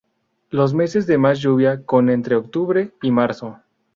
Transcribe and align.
Los 0.49 0.73
meses 0.73 1.05
de 1.05 1.19
más 1.19 1.37
lluvia 1.37 1.85
con 1.85 2.09
entre 2.09 2.35
octubre 2.35 2.91
y 3.03 3.11
marzo. 3.11 3.59